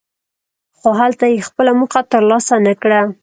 [0.77, 2.99] خو هلته یې خپله موخه ترلاسه نکړه.